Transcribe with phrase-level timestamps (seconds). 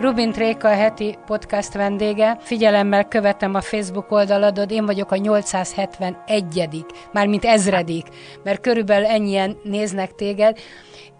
[0.00, 2.36] Rubin Tréka a heti podcast vendége.
[2.40, 8.06] Figyelemmel követem a Facebook oldaladod, én vagyok a 871 mármint ezredik,
[8.42, 10.58] mert körülbelül ennyien néznek téged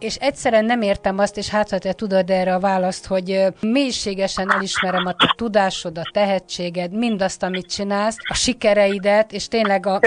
[0.04, 4.52] és egyszerűen nem értem azt, és hát ha te tudod erre a választ, hogy mélységesen
[4.52, 10.00] elismerem a te tudásod, a tehetséged, mindazt, amit csinálsz, a sikereidet, és tényleg a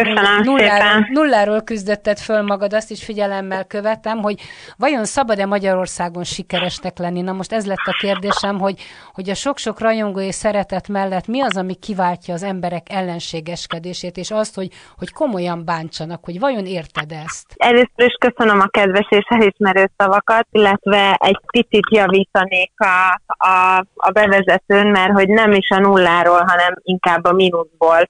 [0.44, 4.41] nulláról, nulláról küzdötted föl magad, azt is figyelemmel követem, hogy
[4.77, 7.22] vajon szabad-e Magyarországon sikeresnek lenni?
[7.22, 8.81] Na most ez lett a kérdésem, hogy,
[9.13, 14.31] hogy a sok-sok rajongó és szeretet mellett mi az, ami kiváltja az emberek ellenségeskedését, és
[14.31, 17.53] azt, hogy, hogy komolyan bántsanak, hogy vajon érted ezt?
[17.55, 24.11] Először is köszönöm a kedves és elismerő szavakat, illetve egy picit javítanék a, a, a
[24.11, 28.09] bevezetőn, mert hogy nem is a nulláról, hanem inkább a mínuszból.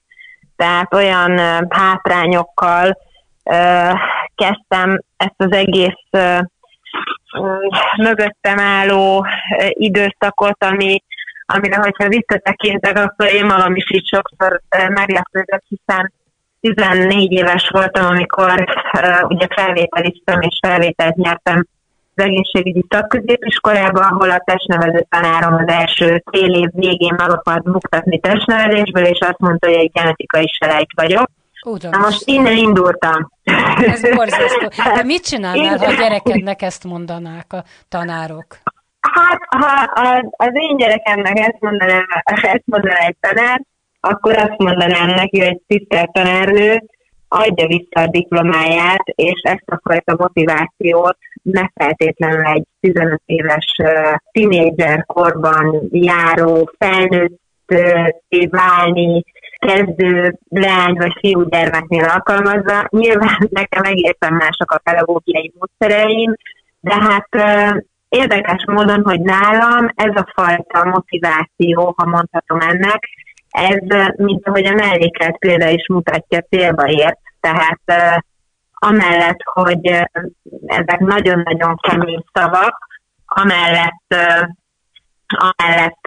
[0.56, 1.38] Tehát olyan
[1.70, 2.98] hátrányokkal
[4.34, 6.08] kezdtem ezt az egész
[7.96, 9.26] mögöttem álló
[9.68, 11.02] időszakot, ami,
[11.46, 16.12] amire, hogyha visszatekintek, akkor én magam is így sokszor meglepődök, hiszen
[16.60, 21.66] 14 éves voltam, amikor uh, ugye felvételiztem és felvételt nyertem
[22.14, 28.20] az egészségügyi szakközépiskolában, ahol a testnevelő tanárom az első fél év végén meg akart buktatni
[28.20, 31.30] testnevelésből, és azt mondta, hogy egy genetikai selejt vagyok.
[31.66, 31.90] Uram.
[31.90, 33.30] Na most innen indultam.
[33.86, 34.68] Ez borzasztó.
[34.94, 38.46] De mit csinálnál, ha a gyerekednek ezt mondanák a tanárok?
[39.00, 39.88] Hát, ha
[40.30, 43.62] az én gyerekemnek ezt mondaná, ezt mondaná egy tanár,
[44.00, 46.82] akkor azt mondanám neki, hogy tisztelt tanárnő,
[47.28, 54.14] adja vissza a diplomáját, és ezt a fajta motivációt ne feltétlenül egy 15 éves uh,
[54.32, 57.40] tínédzser korban járó, felnőtt
[58.50, 59.24] válni,
[59.58, 62.84] kezdő leány vagy fiúgyermeknél alkalmazva.
[62.88, 66.34] Nyilván nekem egészen mások a pedagógiai módszereim,
[66.80, 67.28] de hát
[68.08, 73.04] érdekes módon, hogy nálam ez a fajta motiváció, ha mondhatom ennek,
[73.50, 77.20] ez, mint ahogy a mellékelt példa is mutatja, célba ért.
[77.40, 77.80] Tehát
[78.72, 79.86] amellett, hogy
[80.66, 82.76] ezek nagyon-nagyon kemény szavak,
[83.26, 84.16] amellett,
[85.36, 86.00] amellett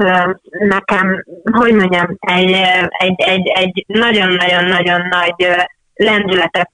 [0.50, 2.52] nekem, hogy mondjam, egy,
[2.90, 5.48] egy, egy, egy nagyon-nagyon-nagyon nagy
[5.94, 6.72] lendületet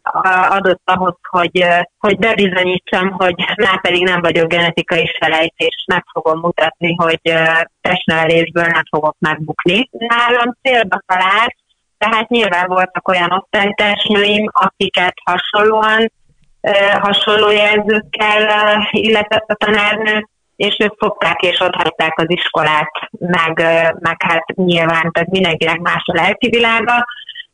[0.50, 1.66] adott ahhoz, hogy,
[1.98, 7.20] hogy bebizonyítsam, hogy már pedig nem vagyok genetikai selejt, és meg fogom mutatni, hogy
[7.82, 9.90] testnevelésből nem fogok megbukni.
[9.92, 11.56] Nálam célba talált,
[11.98, 16.12] tehát nyilván voltak olyan osztálytársnőim, akiket hasonlóan,
[17.00, 23.64] hasonló jelzőkkel illetett a tanárnő, és ők fogták és otthagyták az iskolát, meg,
[24.00, 27.06] meg hát nyilván, tehát mindenkinek más a lelki világa,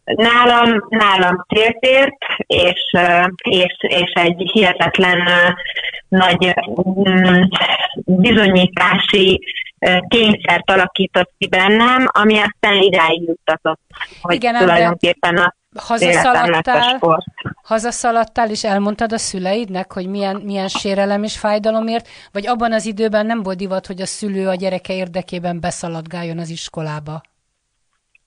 [0.06, 2.92] Nálam, nálam céltért, és,
[3.44, 5.28] és, és egy hihetetlen
[6.08, 6.54] nagy
[7.10, 7.42] mm,
[8.06, 9.42] bizonyítási
[10.08, 13.80] kényszert alakított ki bennem, ami aztán idáig juttatott,
[14.22, 17.00] hogy Igen, tulajdonképpen a hazaszaladtál,
[17.64, 23.26] hazaszaladtál, és elmondtad a szüleidnek, hogy milyen, milyen sérelem és fájdalomért, vagy abban az időben
[23.26, 27.22] nem volt divat, hogy a szülő a gyereke érdekében beszaladgáljon az iskolába?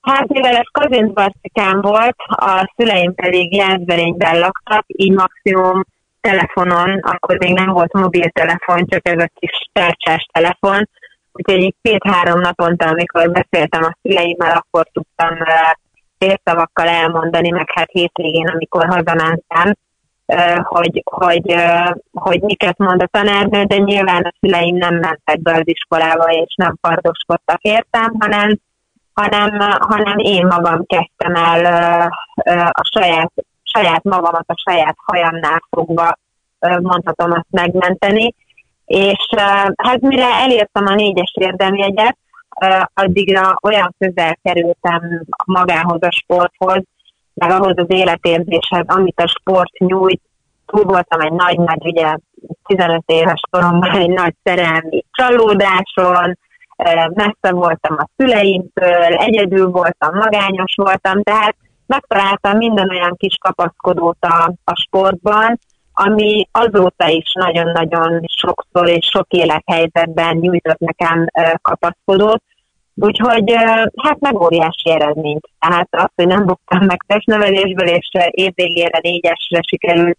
[0.01, 5.83] Hát mivel ez Kazincbarcikán volt, a szüleim pedig Jászberényben laktak, így maximum
[6.21, 10.89] telefonon, akkor még nem volt mobiltelefon, csak ez a kis tárcsás telefon,
[11.37, 15.37] úgyhogy így két-három naponta, amikor beszéltem a szüleimmel, akkor tudtam
[16.17, 19.75] félszavakkal elmondani, meg hát hétvégén, amikor hazamentem,
[20.61, 21.55] hogy, hogy,
[22.11, 26.53] hogy miket mond a tanárnő, de nyilván a szüleim nem mentek be az iskolába, és
[26.55, 28.59] nem pardoskodtak értem, hanem
[29.21, 31.65] hanem, hanem én magam kezdtem el
[32.71, 33.31] a saját,
[33.63, 36.17] saját magamat a saját hajamnál fogva,
[36.59, 38.35] mondhatom azt megmenteni.
[38.87, 39.27] És
[39.75, 42.17] hát mire elértem a négyes érdemjegyet,
[42.93, 46.83] addigra olyan közel kerültem magához a sporthoz,
[47.33, 50.21] meg ahhoz az életérzéshez, amit a sport nyújt.
[50.65, 52.17] Túl voltam egy nagy-nagy, ugye
[52.65, 56.37] 15 éves koromban egy nagy szerelmi csalódáson,
[57.13, 61.55] messze voltam a szüleimtől, egyedül voltam, magányos voltam, tehát
[61.85, 65.59] megtaláltam minden olyan kis kapaszkodót a, a sportban,
[65.99, 71.25] ami azóta is nagyon-nagyon sokszor és sok élethelyzetben nyújtott nekem
[71.61, 72.43] kapaszkodót,
[72.99, 73.53] Úgyhogy
[74.03, 75.49] hát meg óriási eredményt.
[75.59, 80.17] Tehát az, hogy nem buktam meg testnevelésből, és évvégére négyesre sikerült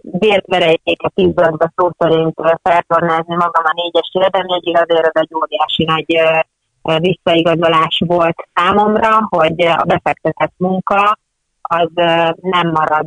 [0.00, 6.40] vértverejtéket izzadva szó szerint feltornázni magam a négyes érdemjegyig, azért ez egy óriási nagy
[7.00, 11.18] visszaigazolás volt számomra, hogy a befektetett munka
[11.62, 11.90] az
[12.40, 13.06] nem marad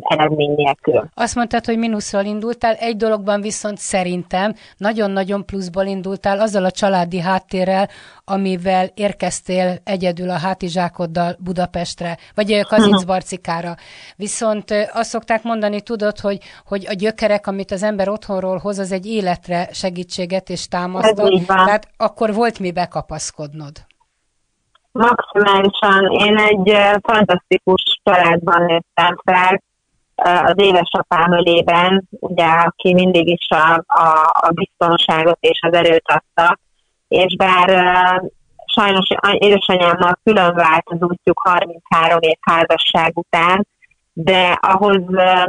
[0.00, 1.08] eredmény nélkül.
[1.14, 7.20] Azt mondtad, hogy mínuszról indultál, egy dologban viszont szerintem nagyon-nagyon pluszból indultál azzal a családi
[7.20, 7.88] háttérrel,
[8.24, 13.74] amivel érkeztél egyedül a hátizsákoddal Budapestre, vagy Kazincbarcikára.
[14.16, 18.92] Viszont azt szokták mondani, tudod, hogy, hogy a gyökerek, amit az ember otthonról hoz, az
[18.92, 21.46] egy életre segítséget és támasztott.
[21.46, 23.72] Tehát akkor volt mi bekapaszkodnod.
[24.92, 26.10] Maximálisan.
[26.10, 29.62] Én egy fantasztikus családban nőttem fel,
[30.24, 36.58] az édesapám ölében, ugye, aki mindig is a, a, a biztonságot és az erőt adta,
[37.08, 37.68] és bár
[38.66, 43.66] sajnos édesanyámmal külön vált az útjuk 33 év házasság után,
[44.12, 45.02] de ahhoz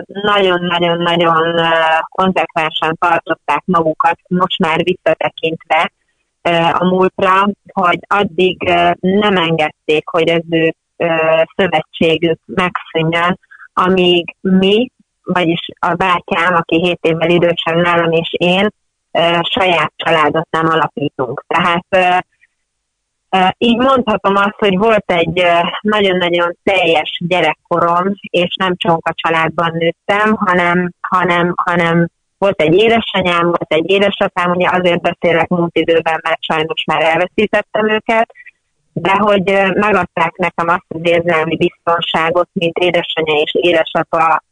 [0.06, 1.68] nagyon-nagyon-nagyon
[2.10, 5.92] konzekvensen tartották magukat, most már visszatekintve,
[6.74, 8.63] a múltra, hogy addig
[9.00, 10.75] nem engedték, hogy az ő
[11.56, 13.40] szövetségük megszűnjön,
[13.74, 14.92] amíg mi,
[15.24, 18.69] vagyis a bátyám, aki 7 évvel idősebb nálam, és én
[19.42, 21.45] saját családot nem alapítunk.
[21.48, 21.86] Tehát
[23.57, 25.44] így mondhatom azt, hogy volt egy
[25.81, 32.07] nagyon-nagyon teljes gyerekkorom, és nem csonka családban nőttem, hanem, hanem, hanem
[32.44, 37.90] volt egy édesanyám, volt egy édesapám, ugye azért beszélek múlt időben, mert sajnos már elveszítettem
[37.90, 38.34] őket,
[38.94, 39.44] de hogy
[39.74, 44.44] megadták nekem azt az érzelmi biztonságot, mint édesanyja és édesapa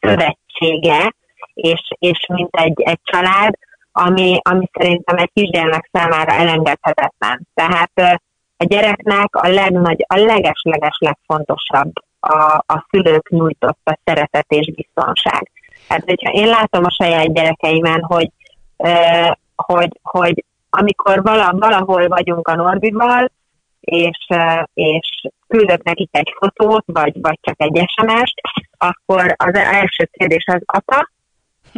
[0.00, 1.14] szövetsége,
[1.54, 3.54] és, és mint egy, egy család,
[3.92, 7.46] ami, ami szerintem egy kisgyermek számára elengedhetetlen.
[7.54, 7.92] Tehát
[8.56, 15.50] a gyereknek a legnagy, a leges-leges legfontosabb a, a szülők nyújtotta szeretet és biztonság.
[15.90, 18.30] Hát, hogyha én látom a saját gyerekeimen, hogy,
[18.76, 23.30] eh, hogy, hogy amikor vala, valahol vagyunk a Norbival,
[23.80, 28.40] és, eh, és küldök nekik egy fotót, vagy, vagy csak egy SMS-t,
[28.78, 31.10] akkor az első kérdés az apa,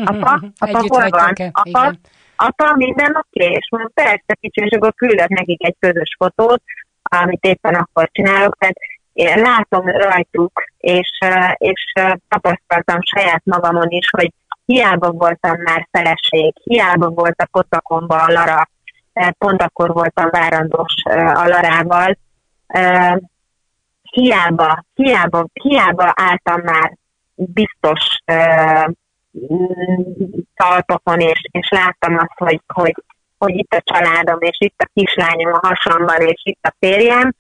[0.05, 1.35] apa, apa, hol van?
[1.53, 1.93] Apa,
[2.37, 3.51] apa, minden oké?
[3.51, 6.63] És mondom, persze kicsi, és akkor küldök nekik egy közös fotót,
[7.03, 8.57] amit éppen akkor csinálok.
[8.59, 8.77] Tehát
[9.15, 11.19] látom rajtuk, és,
[11.57, 11.93] és
[12.29, 14.33] tapasztaltam saját magamon is, hogy
[14.67, 18.69] hiába voltam már feleség, hiába volt a kotakomba a Lara,
[19.39, 20.95] pont akkor voltam várandós
[21.35, 22.19] a Larával,
[24.03, 26.97] hiába, hiába, hiába álltam már
[27.35, 28.19] biztos
[30.55, 32.95] talpakon, és, és láttam azt, hogy, hogy,
[33.39, 37.35] hogy itt a családom, és itt a kislányom a hasamban, és itt a férjem,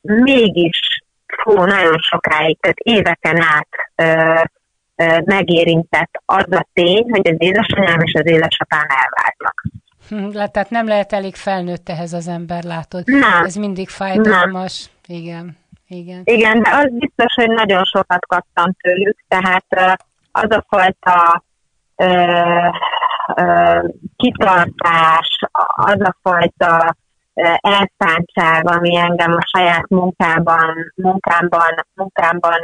[0.00, 1.02] mégis
[1.42, 3.68] fú, nagyon sokáig, tehát éveken át
[5.24, 9.62] megérintett az a tény, hogy az édesanyám és az édesapám elváltak.
[10.08, 13.02] Hm, tehát nem lehet elég felnőtt ehhez az ember, látod?
[13.06, 13.44] Nem.
[13.44, 14.90] Ez mindig fájdalmas.
[15.06, 15.18] Nem.
[15.18, 15.58] Igen.
[15.86, 16.20] Igen.
[16.24, 19.98] Igen, de az biztos, hogy nagyon sokat kaptam tőlük, tehát
[20.32, 21.44] az a fajta
[21.96, 22.06] ö,
[23.34, 23.78] ö,
[24.16, 25.38] kitartás,
[25.76, 26.96] az a fajta
[27.60, 32.60] elszántság, ami engem a saját munkában, munkámban, munkámban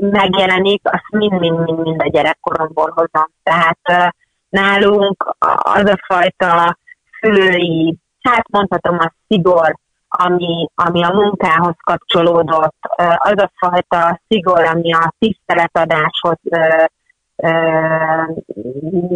[0.00, 3.28] megjelenik, azt mind-mind-mind a gyerekkoromból hozom.
[3.42, 4.14] Tehát
[4.48, 6.78] nálunk az a fajta
[7.20, 9.76] szülői, hát mondhatom a szigor,
[10.08, 12.76] ami, ami a munkához kapcsolódott,
[13.16, 16.38] az a fajta szigor, ami a tiszteletadáshoz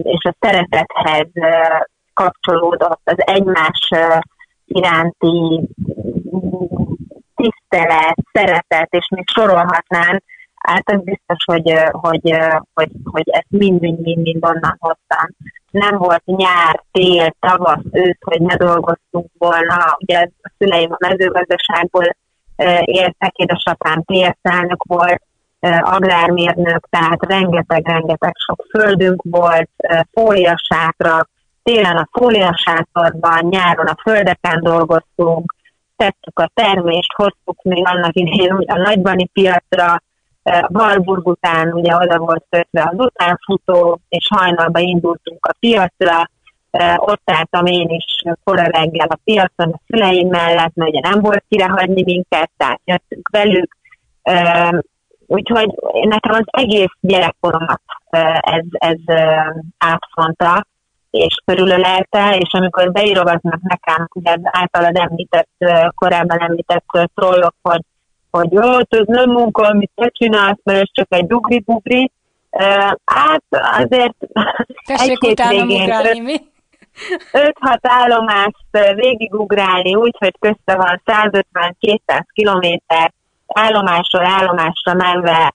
[0.02, 1.28] és a szeretethez
[2.18, 3.90] kapcsolódott az egymás
[4.64, 5.68] iránti
[7.34, 10.22] tisztelet, szeretet, és még sorolhatnánk,
[10.54, 12.36] hát az biztos, hogy, hogy,
[12.74, 15.26] hogy, hogy ezt mind-mind-mind onnan hoztam.
[15.70, 19.96] Nem volt nyár, tél, tavasz, ősz, hogy ne dolgoztunk volna.
[19.98, 22.16] Ugye a szüleim a mezőgazdaságból
[22.84, 25.22] éltek, édesapám piacálnok volt,
[25.80, 29.70] agrármérnök, tehát rengeteg-rengeteg sok földünk volt,
[30.12, 31.30] fóliasátrak,
[31.68, 35.54] télen a fóliasátorban, nyáron a földeken dolgoztunk,
[35.96, 40.02] tettük a termést, hoztuk még annak idején a nagybani piacra,
[40.66, 46.30] Valburg után ugye oda volt kötve az utánfutó, és hajnalban indultunk a piacra,
[46.96, 51.44] ott álltam én is kora reggel a piacon a szüleim mellett, mert ugye nem volt
[51.48, 53.76] kire hagyni minket, tehát jöttünk velük.
[55.26, 57.82] Úgyhogy nekem az egész gyerekkoromat
[58.40, 59.16] ez, ez
[59.78, 60.66] átfonta,
[61.18, 65.50] és körülölelte, és amikor beírogatnak nekem, ugye általad említett,
[65.94, 66.84] korábban említett
[67.14, 67.82] trollok, hogy,
[68.30, 72.10] hogy jó, ez nem munka, amit te csinálsz, mert ez csak egy dugri-bugri,
[73.04, 74.16] hát azért
[74.86, 76.36] Tessék egy utána ugrálni, mi?
[77.32, 83.12] 5-6 állomást végigugrálni úgy, hogy közte van 150-200 kilométer,
[83.46, 85.54] állomásról állomásra menve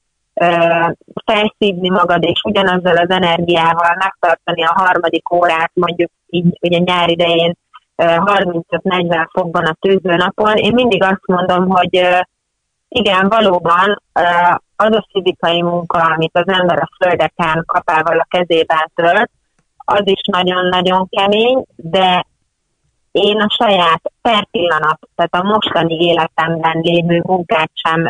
[1.25, 7.57] felszívni magad, és ugyanazzal az energiával megtartani a harmadik órát, mondjuk így ugye nyár idején
[7.97, 10.55] 35-40 fokban a tűzőnapon.
[10.55, 12.07] Én mindig azt mondom, hogy
[12.87, 14.01] igen, valóban
[14.75, 19.31] az a fizikai munka, amit az ember a földeken kapával a kezében tölt,
[19.77, 22.25] az is nagyon-nagyon kemény, de
[23.11, 28.09] én a saját per pillanat, tehát a mostani életemben lévő munkát sem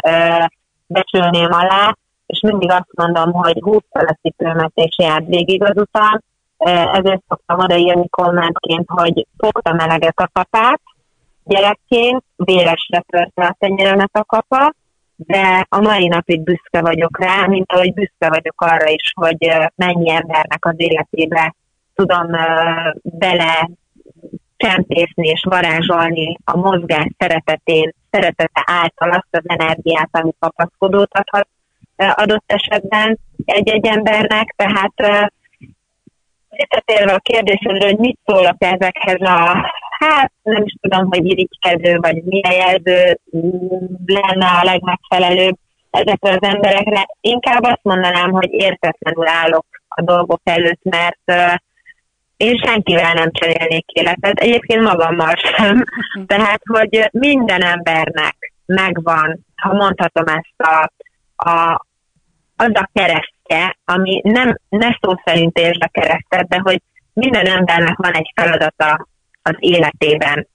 [0.87, 1.95] becsülném alá,
[2.33, 6.19] és mindig azt mondom, hogy húzta a cipőmet és járt végig az utam,
[6.93, 10.81] ezért szoktam odaírni kommentként, hogy fogta meleget a kapát,
[11.43, 14.73] gyerekként véresre törte a tenyeremet a kapa,
[15.15, 20.11] de a mai napig büszke vagyok rá, mint ahogy büszke vagyok arra is, hogy mennyi
[20.11, 21.55] embernek az életébe
[21.95, 22.27] tudom
[23.01, 23.69] bele
[24.57, 31.47] csempészni és varázsolni a mozgás szeretetén, szeretete által azt az energiát, ami kapaszkodót adhat
[31.95, 35.27] adott esetben egy-egy embernek, tehát
[36.49, 42.23] visszatérve a kérdésre, hogy mit szólok ezekhez a, hát nem is tudom, hogy irigykedő, vagy
[42.23, 43.19] milyen jelző
[44.05, 45.57] lenne a legmegfelelőbb
[45.91, 47.07] ezekre az emberekre.
[47.21, 51.53] Inkább azt mondanám, hogy értetlenül állok a dolgok előtt, mert uh,
[52.37, 55.83] én senkivel nem cserélnék életet, egyébként magammal sem.
[56.25, 60.91] Tehát, hogy minden embernek megvan, ha mondhatom ezt a,
[61.43, 61.85] a,
[62.55, 66.81] az a keresztje, ami nem, ne szó szerint értsd a keresztet, de hogy
[67.13, 69.07] minden embernek van egy feladata
[69.41, 70.47] az életében.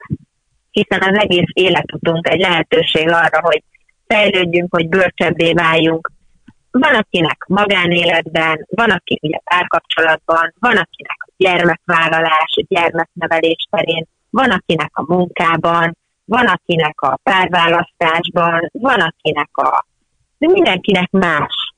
[0.71, 3.63] Hiszen az egész életutunk egy lehetőség arra, hogy
[4.07, 6.11] fejlődjünk, hogy bölcsebbé váljunk.
[6.71, 14.91] Van akinek magánéletben, van aki ugye párkapcsolatban, van akinek a gyermekvállalás, gyermeknevelés terén, van akinek
[14.93, 19.87] a munkában, van akinek a párválasztásban, van akinek a...
[20.39, 21.69] De mindenkinek más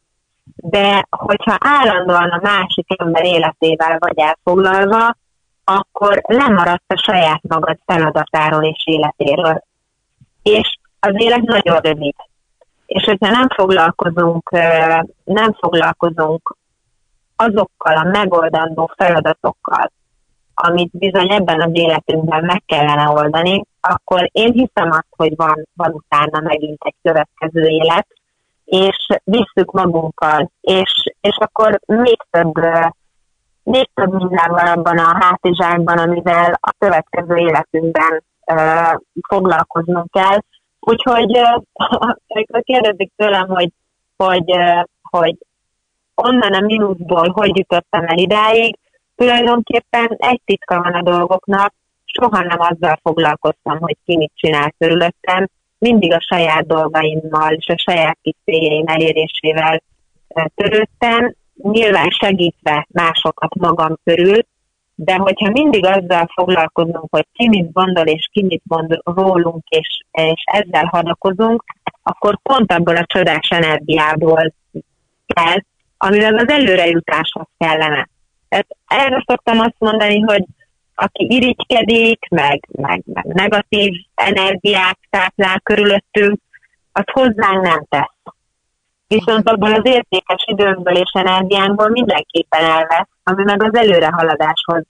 [0.62, 5.16] de hogyha állandóan a másik ember életével vagy elfoglalva,
[5.64, 9.62] akkor lemaradsz a saját magad feladatáról és életéről.
[10.42, 12.14] És az élet nagyon rövid.
[12.86, 14.50] És hogyha nem foglalkozunk,
[15.24, 16.56] nem foglalkozunk
[17.36, 19.92] azokkal a megoldandó feladatokkal,
[20.54, 25.92] amit bizony ebben az életünkben meg kellene oldani, akkor én hiszem azt, hogy van, van
[25.92, 28.06] utána megint egy következő élet,
[28.70, 32.54] és visszük magunkkal, és, és akkor még több,
[33.62, 40.38] még több minden van abban a hátizsákban, amivel a következő életünkben uh, foglalkoznunk kell.
[40.80, 41.62] Úgyhogy uh,
[42.26, 43.70] amikor kérdezik tőlem, hogy,
[44.16, 45.36] hogy, uh, hogy
[46.14, 48.78] onnan a mínuszból hogy jutottam el idáig,
[49.16, 51.74] tulajdonképpen egy titka van a dolgoknak,
[52.04, 55.48] soha nem azzal foglalkoztam, hogy ki mit csinál körülöttem,
[55.80, 59.82] mindig a saját dolgaimmal és a saját kis céljaim elérésével
[60.54, 64.38] törődtem, nyilván segítve másokat magam körül,
[64.94, 70.00] de hogyha mindig azzal foglalkozunk, hogy ki mit gondol és ki mit mond rólunk, és,
[70.10, 71.64] és ezzel hadakozunk,
[72.02, 74.54] akkor pont abból a csodás energiából
[75.26, 75.58] kell,
[75.98, 78.08] amivel az előrejutáshoz kellene.
[78.48, 80.44] Tehát erre szoktam azt mondani, hogy
[81.02, 86.40] aki irigykedik, meg, meg, meg negatív energiát táplál körülöttünk,
[86.92, 88.34] az hozzánk nem tesz.
[89.06, 94.82] Viszont abból az értékes időnkből és energiánkból mindenképpen elvesz, ami meg az előrehaladáshoz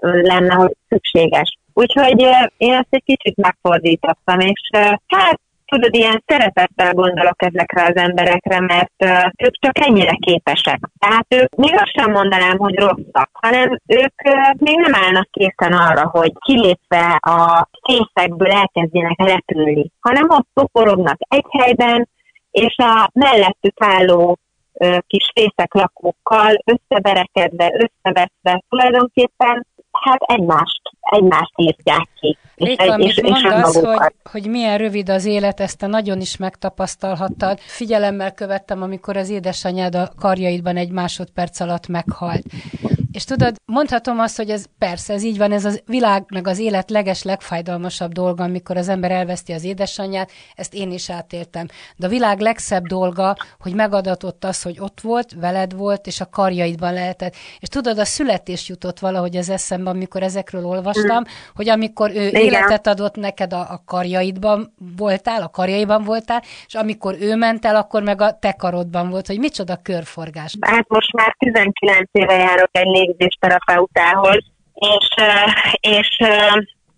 [0.00, 1.58] lenne, hogy szükséges.
[1.72, 2.20] Úgyhogy
[2.56, 4.70] én ezt egy kicsit megfordítottam, és
[5.06, 8.92] hát tudod, ilyen szeretettel gondolok ezekre az emberekre, mert
[9.36, 10.80] ők csak ennyire képesek.
[10.98, 14.14] Tehát ők még azt sem mondanám, hogy rosszak, hanem ők
[14.58, 21.46] még nem állnak készen arra, hogy kilépve a fészekből elkezdjenek repülni, hanem ott poporognak egy
[21.50, 22.08] helyben,
[22.50, 24.38] és a mellettük álló
[25.06, 29.66] kis fészek lakókkal összeverekedve, összeveszve tulajdonképpen
[30.04, 32.38] hát egymást, egymást írtják ki.
[32.76, 37.58] Amit és, mondasz, és hogy, hogy milyen rövid az élet, ezt te nagyon is megtapasztalhattad.
[37.60, 42.42] Figyelemmel követtem, amikor az édesanyád a karjaidban egy másodperc alatt meghalt.
[43.14, 46.58] És tudod, mondhatom azt, hogy ez persze, ez így van, ez a világ meg az
[46.58, 51.66] élet leges, legfájdalmasabb dolga, amikor az ember elveszti az édesanyját, ezt én is átéltem.
[51.96, 56.28] De a világ legszebb dolga, hogy megadatott az, hogy ott volt, veled volt, és a
[56.30, 57.34] karjaidban lehetett.
[57.58, 61.30] És tudod, a születés jutott valahogy az eszembe, amikor ezekről olvastam, mm.
[61.54, 62.42] hogy amikor ő Igen.
[62.42, 67.76] életet adott neked a, a karjaidban voltál, a karjaiban voltál, és amikor ő ment el,
[67.76, 70.56] akkor meg a te karodban volt, hogy micsoda körforgás.
[70.60, 74.44] Hát most már 19 éve járok egy légzésterapeutához,
[74.74, 75.08] és,
[75.80, 76.18] és,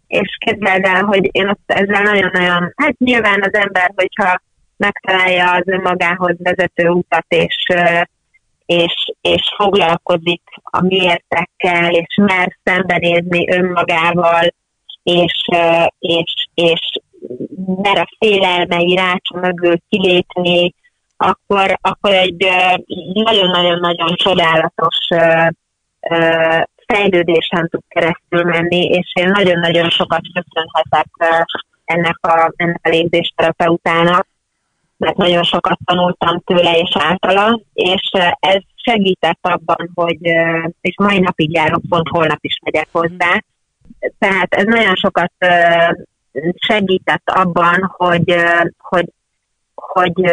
[0.07, 4.41] és képzeld el, hogy én ott ezzel nagyon-nagyon, hát nyilván az ember, hogyha
[4.77, 7.67] megtalálja az önmagához vezető utat, és,
[8.67, 14.55] és, és foglalkozik a miértekkel, és mer szembenézni önmagával,
[15.03, 15.45] és,
[15.99, 16.81] és, és
[17.83, 20.75] mer a félelmei rácsa mögül kilépni,
[21.17, 22.47] akkor, akkor egy
[23.13, 24.97] nagyon-nagyon-nagyon csodálatos
[26.87, 31.07] fejlődésen tud keresztül menni, és én nagyon-nagyon sokat köszönhetek
[31.85, 34.27] ennek a, ennek a légzésterapeutának,
[34.97, 38.11] mert nagyon sokat tanultam tőle és általa, és
[38.41, 40.21] ez segített abban, hogy,
[40.81, 43.43] és mai napig járok, pont holnap is megyek hozzá,
[44.19, 45.33] tehát ez nagyon sokat
[46.57, 48.35] segített abban, hogy,
[48.79, 49.13] hogy,
[49.75, 50.33] hogy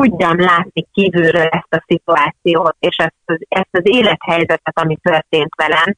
[0.00, 5.96] tudjam látni kívülről ezt a szituációt, és ezt az, ezt az élethelyzetet, ami történt velem.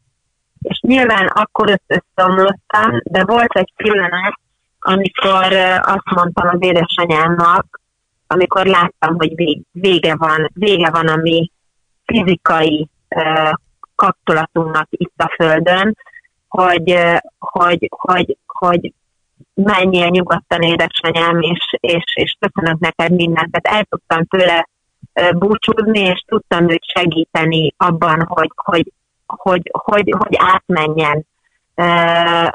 [0.63, 4.41] És nyilván akkor összeomlottam, de volt egy pillanat,
[4.79, 5.53] amikor
[5.83, 7.81] azt mondtam az édesanyámnak,
[8.27, 11.51] amikor láttam, hogy vége van, vége van a mi
[12.05, 12.89] fizikai
[13.95, 15.97] kapcsolatunknak itt a Földön,
[16.49, 16.99] hogy,
[17.39, 18.93] hogy, hogy, hogy
[19.65, 23.51] menjél nyugodtan édesanyám, és, és, és köszönök neked mindent.
[23.51, 24.69] Tehát el tudtam tőle
[25.35, 28.93] búcsúzni, és tudtam őt segíteni abban, hogy, hogy,
[29.27, 31.27] hogy, hogy, hogy átmenjen,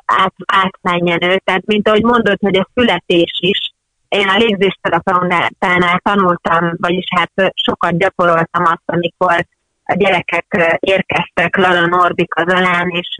[0.05, 1.41] át, átmenjen ő.
[1.43, 3.73] Tehát, mint ahogy mondod, hogy a születés is,
[4.07, 9.45] én a légzésterapeutánál tanultam, vagyis hát sokat gyakoroltam azt, amikor
[9.83, 13.15] a gyerekek érkeztek Lala Norbik az alán, és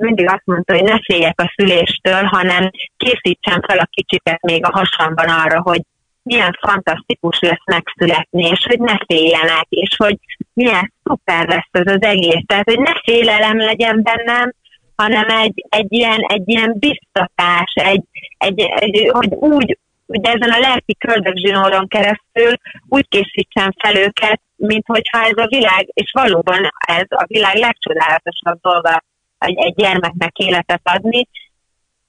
[0.00, 4.70] mindig azt mondta, hogy ne féljek a szüléstől, hanem készítsem fel a kicsiket még a
[4.70, 5.80] hasamban arra, hogy
[6.22, 10.16] milyen fantasztikus lesz megszületni, és hogy ne féljenek, és hogy
[10.52, 12.42] milyen szuper lesz ez az egész.
[12.46, 14.52] Tehát, hogy ne félelem legyen bennem,
[14.96, 18.02] hanem egy, egy, ilyen, egy ilyen biztatás, egy,
[18.38, 22.52] egy, egy, hogy úgy, ugye ezen a lelki köldögzsinóron keresztül
[22.88, 28.60] úgy készítsem fel őket, mint hogyha ez a világ, és valóban ez a világ legcsodálatosabb
[28.60, 29.02] dolga
[29.38, 31.28] egy, egy gyermeknek életet adni,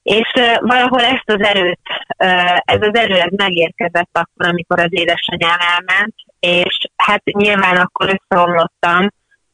[0.02, 1.80] és valahol ezt az erőt,
[2.64, 9.08] ez az erő ez megérkezett akkor, amikor az édesanyám elment, és hát nyilván akkor összeomlottam,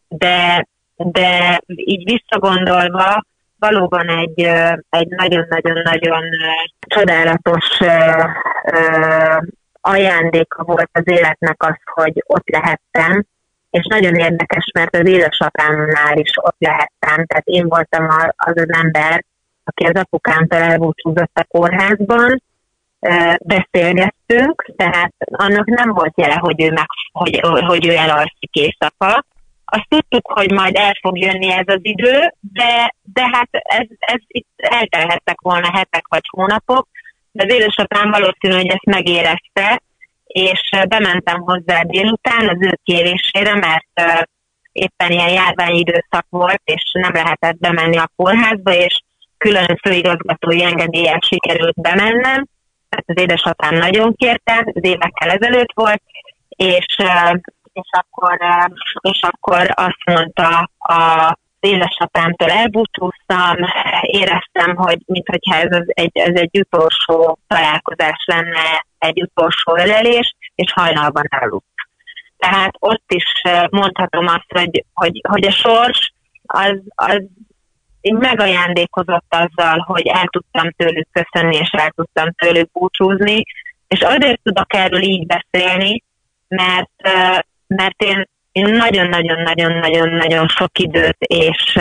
[0.09, 3.25] de, de így visszagondolva
[3.59, 4.41] valóban egy,
[4.91, 6.25] egy nagyon-nagyon-nagyon
[6.81, 7.79] csodálatos
[9.81, 13.25] ajándéka volt az életnek az, hogy ott lehettem,
[13.77, 19.25] és nagyon érdekes, mert az édesapámnál is ott lehettem, tehát én voltam az az ember,
[19.65, 22.43] aki az apukámtól elbúcsúzott a kórházban,
[23.39, 29.25] beszélgettünk, tehát annak nem volt jele, hogy ő, meg, hogy, hogy ő elalszik éjszaka.
[29.65, 34.21] Azt tudtuk, hogy majd el fog jönni ez az idő, de, de hát ez, ez
[34.27, 36.89] itt eltelhettek volna hetek vagy hónapok,
[37.33, 39.83] de az édesapám valószínű, hogy ezt megérezte,
[40.27, 44.27] és bementem hozzá délután az ő kérésére, mert
[44.73, 49.01] éppen ilyen járványidőszak volt, és nem lehetett bemenni a kórházba, és
[49.39, 52.47] külön főigazgatói engedéllyel sikerült bemennem,
[52.89, 56.03] tehát az édesapám nagyon kérte, az évekkel ezelőtt volt,
[56.49, 56.87] és,
[57.73, 58.39] és, akkor,
[59.01, 63.57] és akkor azt mondta a édesapámtól elbúcsúztam,
[64.01, 71.25] éreztem, hogy mintha ez, egy, ez egy utolsó találkozás lenne, egy utolsó ölelés, és hajnalban
[71.29, 71.65] elaludt.
[72.39, 76.13] Tehát ott is mondhatom azt, hogy, hogy, hogy a sors
[76.47, 77.23] az, az
[78.01, 83.43] megajándékozott azzal, hogy el tudtam tőlük köszönni, és el tudtam tőlük búcsúzni,
[83.89, 86.03] és azért tudok erről így beszélni,
[86.49, 86.91] mert,
[87.67, 88.27] mert én
[88.65, 91.79] nagyon-nagyon-nagyon-nagyon-nagyon sok időt és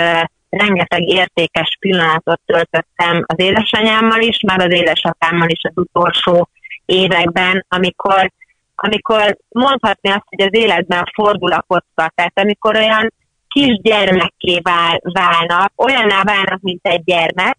[0.50, 6.50] rengeteg értékes pillanatot töltöttem az édesanyámmal is, már az édesapámmal is az utolsó
[6.86, 8.32] években, amikor,
[8.76, 13.14] amikor mondhatni azt, hogy az életben fordul a kocka, tehát amikor olyan
[13.48, 17.58] kisgyermekké vál, válnak, olyanná válnak, mint egy gyermek,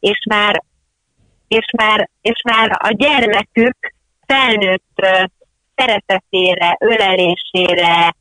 [0.00, 0.62] és már,
[1.48, 3.94] és már, és már a gyermekük
[4.26, 5.06] felnőtt
[5.74, 8.14] szeretetére, ölelésére,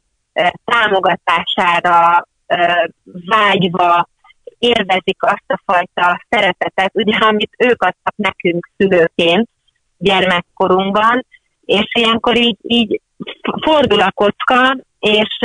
[0.65, 2.27] támogatására
[3.25, 4.07] vágyva
[4.59, 9.49] élvezik azt a fajta szeretetet, ugye, amit ők adtak nekünk szülőként
[9.97, 11.25] gyermekkorunkban,
[11.65, 13.01] és ilyenkor így, így
[13.61, 15.37] fordul a kocka, és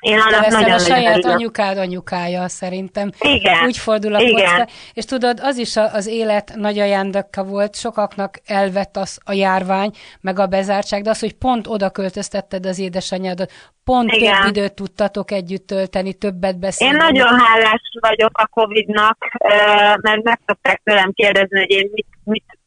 [0.00, 1.36] én annak nagyon a saját örülök.
[1.36, 3.10] anyukád anyukája szerintem.
[3.20, 3.64] Igen.
[3.64, 4.68] Úgy fordul a Igen.
[4.92, 10.38] És tudod, az is az élet nagy ajándéka volt, sokaknak elvett az a járvány, meg
[10.38, 13.52] a bezártság, de az, hogy pont oda költöztetted az édesanyádat,
[13.84, 14.40] pont Igen.
[14.40, 16.94] több időt tudtatok együtt tölteni, többet beszélni.
[16.94, 19.18] Én nagyon hálás vagyok a Covid-nak,
[20.00, 22.58] mert meg szokták tőlem kérdezni, hogy én mit, mit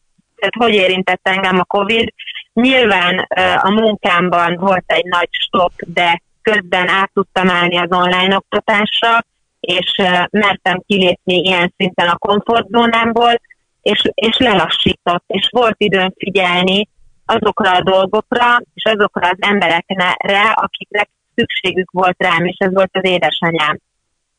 [0.43, 2.13] tehát hogy érintett engem a Covid.
[2.53, 3.27] Nyilván
[3.62, 9.25] a munkámban volt egy nagy stop, de közben át tudtam állni az online oktatásra,
[9.60, 9.95] és
[10.29, 13.41] mertem kilépni ilyen szinten a komfortzónámból,
[13.82, 16.88] és, és lelassított, és volt időm figyelni
[17.25, 23.06] azokra a dolgokra, és azokra az emberekre, akiknek szükségük volt rám, és ez volt az
[23.06, 23.79] édesanyám.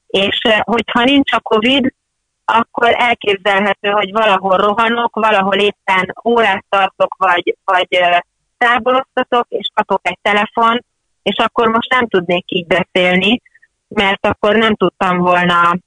[0.06, 1.92] És hogyha nincs a Covid,
[2.44, 7.88] akkor elképzelhető, hogy valahol rohanok, valahol éppen órát tartok, vagy, vagy
[8.59, 10.85] táboroztatok, és kapok egy telefon,
[11.22, 13.40] és akkor most nem tudnék így beszélni,
[13.88, 15.78] mert akkor nem tudtam volna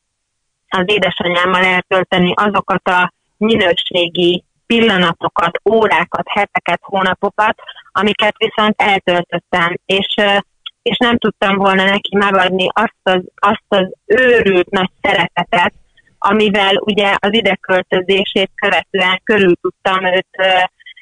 [0.70, 7.56] az édesanyámmal eltölteni azokat a minőségi pillanatokat, órákat, heteket, hónapokat,
[7.91, 10.15] amiket viszont eltöltöttem, és,
[10.82, 15.74] és nem tudtam volna neki megadni azt az, azt az őrült nagy szeretetet,
[16.30, 20.44] amivel ugye az ideköltözését követően körül tudtam őt ö,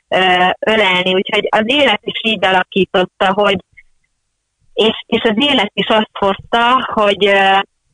[0.08, 3.58] ö, ölelni, úgyhogy az élet is így alakította, hogy
[4.74, 7.26] és, és az élet is azt hozta, hogy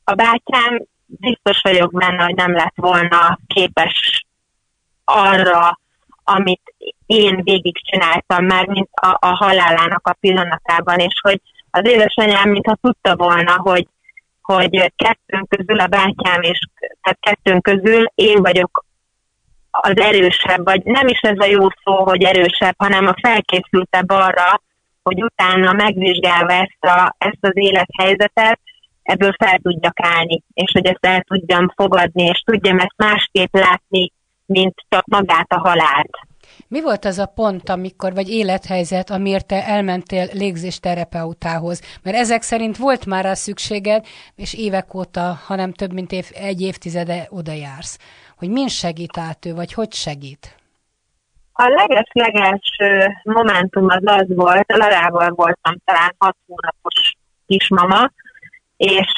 [0.03, 4.25] a bátyám biztos vagyok benne, hogy nem lett volna képes
[5.03, 5.79] arra,
[6.23, 6.73] amit
[7.05, 11.41] én végigcsináltam már, mint a, a halálának a pillanatában, és hogy
[11.71, 13.87] az édesanyám, mintha tudta volna, hogy,
[14.55, 16.59] hogy kettőnk közül a bátyám, és
[17.01, 18.85] tehát kettőnk közül én vagyok
[19.71, 24.61] az erősebb, vagy nem is ez a jó szó, hogy erősebb, hanem a felkészültebb arra,
[25.03, 28.59] hogy utána megvizsgálva ezt, a, ezt az élethelyzetet,
[29.03, 34.11] ebből fel tudjak állni, és hogy ezt el tudjam fogadni, és tudjam ezt másképp látni,
[34.45, 36.17] mint csak magát a halált.
[36.67, 41.81] Mi volt az a pont, amikor, vagy élethelyzet, amiért te elmentél légzésterapeutához?
[42.03, 46.61] Mert ezek szerint volt már a szükséged, és évek óta, hanem több mint év, egy
[46.61, 47.97] évtizede oda jársz.
[48.37, 50.55] Hogy min segít át ő, vagy hogy segít?
[51.53, 57.15] A leges-legelső momentum az az volt, Larával voltam talán hat hónapos
[57.47, 58.11] kismama,
[58.77, 59.11] és,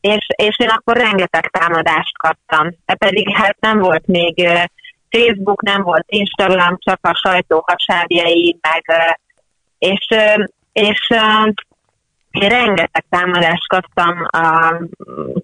[0.00, 2.76] és, és én akkor rengeteg támadást kaptam.
[2.86, 4.48] De pedig hát nem volt még
[5.10, 8.84] Facebook, nem volt Instagram, csak a sajtó hasábjai, meg,
[9.78, 10.06] és,
[10.72, 11.08] és
[12.30, 14.74] én rengeteg támadást kaptam a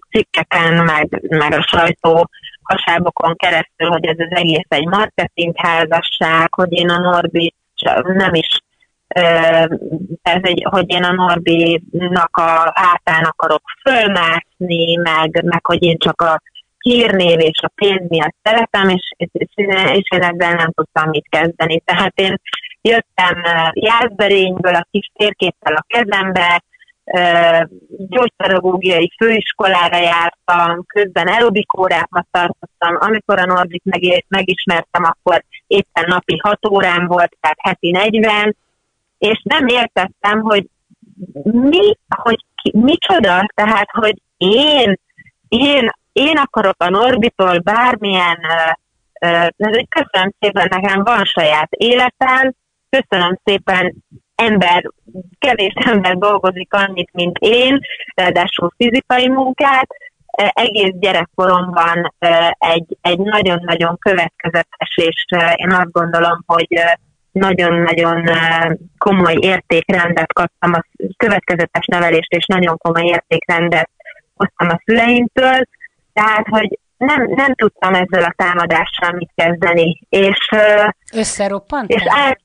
[0.09, 2.29] cikkeken, meg, meg a sajtó
[2.63, 7.53] hasábokon keresztül, hogy ez az egész egy marketingházasság, hogy én a Norbi
[8.03, 8.61] nem is
[10.21, 16.21] ez egy, hogy én a Norbinak a hátán akarok fölmászni, meg, meg hogy én csak
[16.21, 16.41] a
[16.83, 19.49] hírnév és a pénz miatt szeretem, és, és,
[19.93, 21.81] és én ezzel nem tudtam mit kezdeni.
[21.85, 22.39] Tehát én
[22.81, 23.43] jöttem
[23.73, 26.63] Jászberényből a kis térképpel a kezembe,
[28.09, 32.97] gyógypedagógiai főiskolára jártam, közben aerobik órákat tartottam.
[32.99, 38.55] Amikor a Norbit meg, megismertem, akkor éppen napi 6 órán volt, tehát heti 40,
[39.17, 40.67] és nem értettem, hogy
[41.43, 44.99] mi, hogy ki, micsoda, tehát, hogy én,
[45.47, 49.49] én, én akarok a Norbitól bármilyen, uh,
[49.89, 52.53] köszönöm szépen, nekem van saját életem,
[52.89, 53.93] köszönöm szépen,
[54.35, 54.83] ember,
[55.39, 57.79] kevés ember dolgozik annyit, mint én,
[58.15, 59.87] ráadásul fizikai munkát,
[60.53, 62.13] egész gyerekkoromban
[62.57, 66.67] egy, egy nagyon-nagyon következetes, és én azt gondolom, hogy
[67.31, 68.29] nagyon-nagyon
[68.97, 70.83] komoly értékrendet kaptam, a
[71.17, 73.89] következetes nevelést, és nagyon komoly értékrendet
[74.35, 75.67] hoztam a szüleimtől,
[76.13, 79.99] tehát, hogy nem, nem tudtam ezzel a támadással mit kezdeni.
[80.09, 80.49] És,
[81.13, 81.89] Összeroppant?
[81.89, 82.41] És át,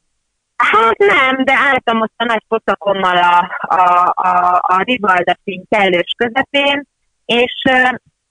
[0.58, 6.86] Hát nem, de álltam ott a nagy potakommal a, a, a, a Ribaldafin kellős közepén,
[7.24, 7.62] és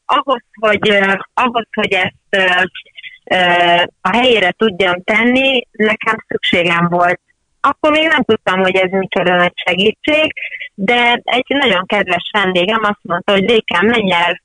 [0.06, 1.00] ahhoz, hogy,
[1.34, 2.60] ahhoz, hogy ezt
[4.02, 7.19] a helyére tudjam tenni, nekem szükségem volt.
[7.62, 10.34] Akkor még nem tudtam, hogy ez micsoda nagy segítség,
[10.73, 14.41] de egy nagyon kedves vendégem azt mondta, hogy Rékán, menj el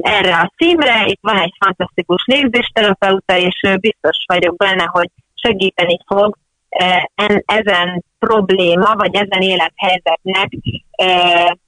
[0.00, 6.36] erre a címre, itt van egy fantasztikus légzésterapeuta, és biztos vagyok benne, hogy segíteni fog
[7.44, 10.48] ezen probléma, vagy ezen élethelyzetnek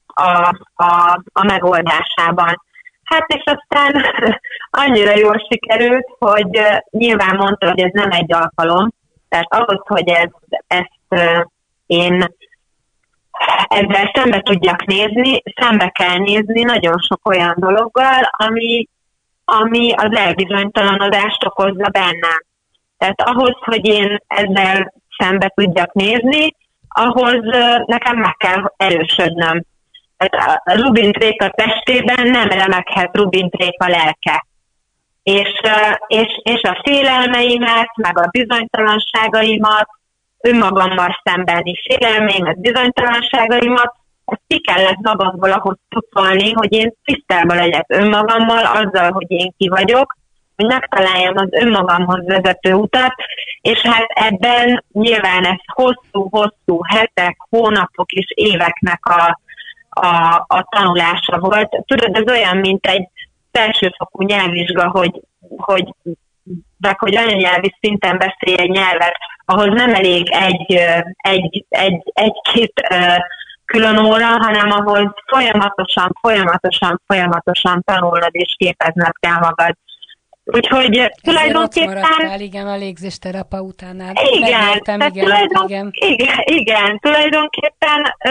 [0.06, 2.62] a, a, a megoldásában.
[3.04, 4.04] Hát és aztán
[4.84, 8.92] annyira jól sikerült, hogy nyilván mondta, hogy ez nem egy alkalom,
[9.28, 10.30] tehát ahhoz, hogy ez,
[10.66, 11.22] ezt
[11.86, 12.34] én
[13.68, 18.88] ezzel szembe tudjak nézni, szembe kell nézni nagyon sok olyan dologgal, ami,
[19.44, 22.42] ami az elbizonytalanodást okozza bennem.
[22.98, 26.54] Tehát ahhoz, hogy én ezzel szembe tudjak nézni,
[26.88, 27.40] ahhoz
[27.86, 29.64] nekem meg kell erősödnöm.
[30.16, 34.46] Tehát a Rubin Tréka testében nem remekhet Rubin Tréka lelke.
[35.22, 35.60] És,
[36.06, 39.88] és, és a félelmeimet, meg a bizonytalanságaimat,
[40.40, 48.64] önmagammal szembeni félelmeimet, bizonytalanságaimat, ezt ki kellett magamból ahhoz tudni, hogy én tisztában legyek önmagammal,
[48.64, 50.16] azzal, hogy én ki vagyok,
[50.56, 53.14] hogy megtaláljam az önmagamhoz vezető utat,
[53.60, 59.40] és hát ebben nyilván ez hosszú-hosszú hetek, hónapok és éveknek a,
[59.88, 61.68] a, a tanulása volt.
[61.86, 63.08] Tudod, ez olyan, mint egy
[63.52, 65.20] felsőfokú nyelvvizsga, hogy,
[65.56, 65.94] hogy
[66.78, 70.72] meg hogy anyanyelvi szinten beszélj egy nyelvet, ahhoz nem elég egy,
[71.16, 72.72] egy, egy, egy-két
[73.64, 79.74] külön óra, hanem ahhoz folyamatosan, folyamatosan, folyamatosan tanulnod és képezned kell magad.
[80.44, 82.30] Úgyhogy tulajdonképpen...
[82.32, 84.12] Ott igen, a légzésterapeutánál.
[84.32, 85.90] Igen, Megértem, igen, tulajdon, igen.
[85.92, 86.38] igen.
[86.44, 88.30] Igen, tulajdonképpen ö,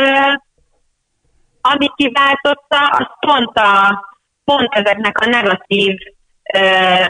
[1.61, 4.03] ami kiváltotta, az pont, a,
[4.43, 5.95] pont ezeknek a negatív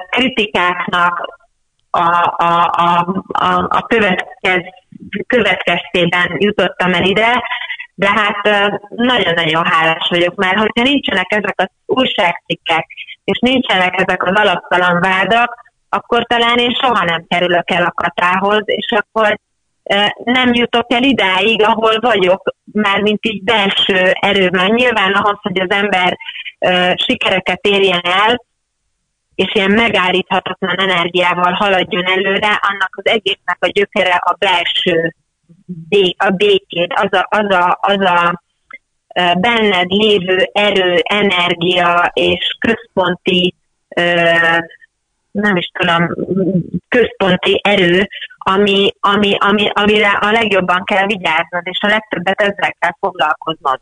[0.10, 1.36] kritikáknak
[1.90, 4.62] a, a, a, a, a következ,
[5.28, 7.44] következtében jutottam el ide,
[7.96, 12.86] de hát nagyon-nagyon hálás vagyok, mert hogyha nincsenek ezek az újságcikkek,
[13.24, 18.62] és nincsenek ezek az alaptalan vádak, akkor talán én soha nem kerülök el a katához,
[18.66, 19.40] és akkor
[20.24, 24.72] nem jutok el idáig, ahol vagyok, már mint így belső erőben.
[24.72, 26.18] Nyilván ahhoz, hogy az ember
[27.06, 28.42] sikereket érjen el,
[29.38, 35.16] és ilyen megállíthatatlan energiával haladjon előre, annak az egésznek a gyökere a belső
[36.18, 38.42] a békét, az a, az a, az a
[39.40, 43.56] benned lévő erő, energia és központi,
[45.32, 46.14] nem is tudom,
[46.88, 52.96] központi erő, ami, ami, ami, amire a legjobban kell vigyáznod, és a legtöbbet ezzel kell
[53.00, 53.80] foglalkoznod.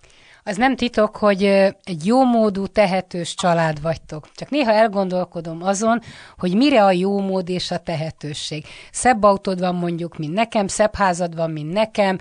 [0.47, 1.43] Az nem titok, hogy
[1.83, 4.29] egy jómódú, tehetős család vagytok.
[4.35, 6.01] Csak néha elgondolkodom azon,
[6.37, 8.65] hogy mire a jómód és a tehetőség.
[8.91, 12.17] Szebb autód van mondjuk, mint nekem, szebb házad van, mint nekem,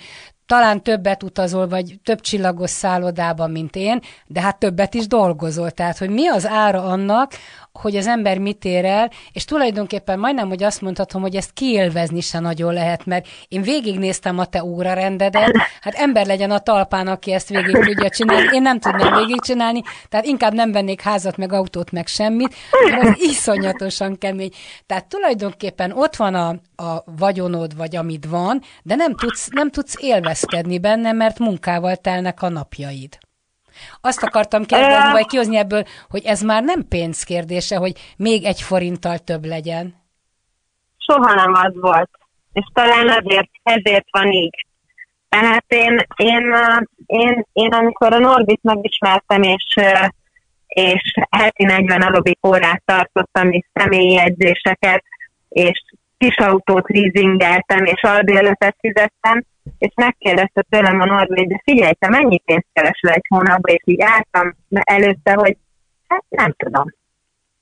[0.46, 5.70] talán többet utazol, vagy több csillagos szállodában, mint én, de hát többet is dolgozol.
[5.70, 7.32] Tehát, hogy mi az ára annak,
[7.80, 12.20] hogy az ember mit ér el, és tulajdonképpen majdnem, hogy azt mondhatom, hogy ezt kiélvezni
[12.20, 17.32] se nagyon lehet, mert én végignéztem a te órarendedet, hát ember legyen a talpán, aki
[17.32, 21.90] ezt végig tudja csinálni, én nem tudnám végigcsinálni, tehát inkább nem vennék házat, meg autót,
[21.90, 22.54] meg semmit,
[22.90, 24.50] mert az iszonyatosan kemény.
[24.86, 26.48] Tehát tulajdonképpen ott van a,
[26.84, 32.42] a vagyonod, vagy amit van, de nem tudsz, nem tudsz élvezkedni benne, mert munkával telnek
[32.42, 33.18] a napjaid.
[34.00, 39.18] Azt akartam kérdezni, vagy kihozni ebből, hogy ez már nem pénzkérdése, hogy még egy forinttal
[39.18, 39.94] több legyen.
[40.96, 42.10] Soha nem az volt.
[42.52, 44.66] És talán ezért, ezért van így.
[45.28, 46.54] Tehát én, én,
[47.06, 49.74] én, én amikor a Norbit megismertem, és,
[50.66, 55.04] és heti 40 aerobik órát tartottam, és személyi edzéseket,
[55.48, 55.82] és
[56.18, 59.44] kis autót leasingeltem, és albérletet fizettem,
[59.78, 64.02] és megkérdezte tőlem a Norvég, de figyelj, te mennyi pénzt keresel egy hónapban, és így
[64.02, 65.56] álltam előtte, hogy
[66.08, 66.94] hát nem tudom.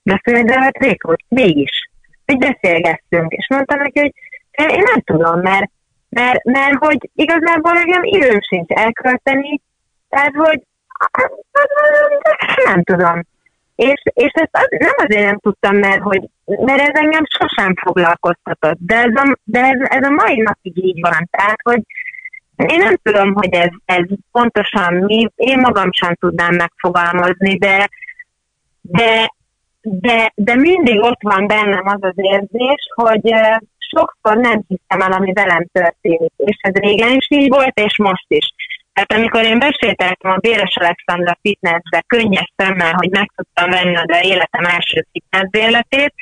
[0.03, 1.91] De de hát Rékó, mégis.
[2.27, 4.13] Így beszélgettünk, és mondtam neki, hogy
[4.51, 5.71] én nem tudom, mert,
[6.09, 9.61] mert, mert hogy igazából nekem időm sincs elkölteni,
[10.09, 10.63] tehát hogy
[12.65, 13.23] nem tudom.
[13.75, 18.77] És, és ezt az, nem azért nem tudtam, mert, hogy, mert ez engem sosem foglalkoztatott,
[18.79, 21.29] de ez a, de ez, ez a mai napig így van.
[21.31, 21.83] Tehát, hogy
[22.57, 27.89] én nem tudom, hogy ez, ez pontosan mi, én magam sem tudnám megfogalmazni, de,
[28.81, 29.33] de,
[29.81, 33.35] de, de mindig ott van bennem az az érzés, hogy
[33.79, 36.33] sokszor nem hiszem el, ami velem történik.
[36.37, 38.55] És ez régen is így volt, és most is.
[38.93, 44.17] Tehát amikor én besételtem a Béres Alexandra fitnessbe könnyes szemmel, hogy meg tudtam venni az
[44.23, 46.15] életem első fitness életét,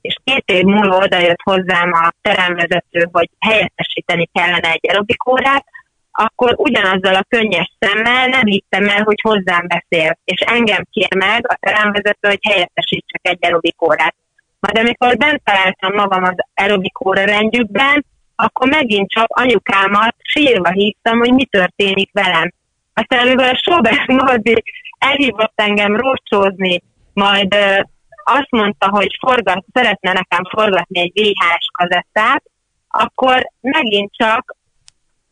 [0.00, 5.64] és két év múlva odajött hozzám a teremvezető, hogy helyettesíteni kellene egy aerobikórát,
[6.12, 11.46] akkor ugyanazzal a könnyes szemmel nem hittem el, hogy hozzám beszél, és engem kér meg
[11.48, 14.14] a teremvezető, hogy helyettesítsek egy aerobikórát.
[14.60, 18.04] Majd amikor bent találtam magam az aerobikóra rendjükben,
[18.42, 22.52] akkor megint csak anyukámat sírva hívtam, hogy mi történik velem.
[22.94, 24.62] Aztán amikor a Sobert Nordi
[24.98, 27.80] elhívott engem rócsózni, majd ö,
[28.24, 32.42] azt mondta, hogy forgat, szeretne nekem forgatni egy VHS kazettát,
[32.88, 34.56] akkor megint csak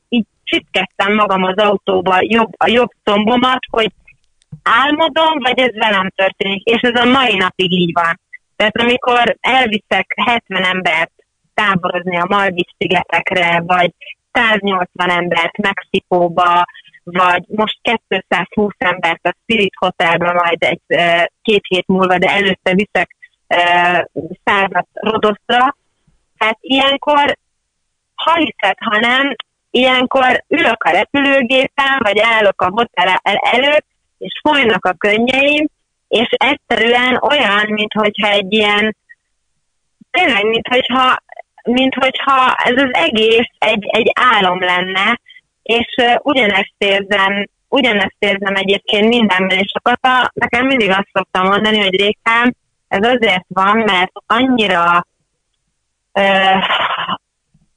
[0.09, 3.91] így csipkedtem magam az autóba jobb, a jobb szombomat, hogy
[4.63, 8.21] álmodom, vagy ez velem történik, és ez a mai napig így van.
[8.57, 11.16] Tehát amikor elviszek 70 embert
[11.57, 13.93] táborozni a Maldiv-szigetekre, vagy
[14.33, 16.65] 180 embert Mexikóba,
[17.05, 20.81] vagy most 220 embert a Spirit Hotelbe majd egy
[21.43, 23.17] két hét múlva, de előtte viszek
[24.45, 25.77] százat Rodoszra.
[26.37, 27.37] Hát ilyenkor,
[28.15, 29.35] ha hiszed, ha nem,
[29.71, 33.87] ilyenkor ülök a repülőgépen, vagy állok a hotel előtt,
[34.19, 35.67] és folynak a könnyeim,
[36.09, 38.97] és egyszerűen olyan, mintha egy ilyen,
[40.11, 41.23] tényleg, mintha
[41.67, 45.21] mint hogyha ez az egész egy, egy álom lenne,
[45.63, 52.01] és ugyanezt érzem, ugyanezt érzem egyébként mindenben, és a nekem mindig azt szoktam mondani, hogy
[52.01, 52.55] Rékám,
[52.89, 55.07] ez azért van, mert annyira
[56.13, 56.65] uh,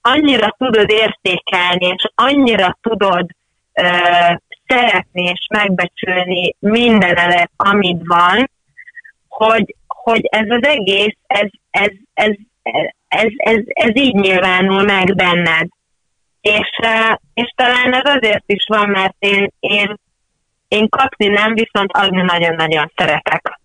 [0.02, 3.26] annyira tudod értékelni, és annyira tudod
[3.74, 8.50] uh, szeretni és megbecsülni mindenedet, amit van,
[9.28, 12.32] hogy, hogy ez az egész, ez, ez, ez,
[13.10, 15.68] ez, ez, ez így nyilvánul meg benned.
[16.42, 16.80] És,
[17.34, 19.96] és talán ez azért is van, mert én, én,
[20.68, 23.60] én kapni nem, viszont adni nagyon-nagyon szeretek.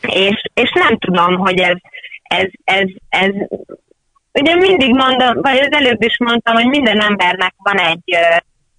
[0.00, 1.76] És, és nem tudom, hogy ez,
[2.22, 3.30] ez, ez, ez,
[4.32, 8.16] ugye mindig mondom, vagy az előbb is mondtam, hogy minden embernek van egy,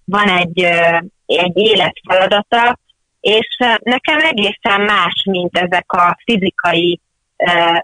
[0.04, 0.62] van egy,
[1.26, 2.78] egy életfeladata,
[3.20, 7.00] és nekem egészen más, mint ezek a fizikai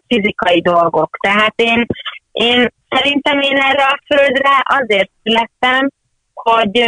[0.06, 1.16] fizikai dolgok.
[1.20, 1.86] Tehát én,
[2.32, 5.90] én szerintem én erre a földre azért születtem,
[6.34, 6.84] hogy,